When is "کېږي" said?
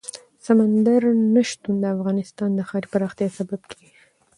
3.71-3.99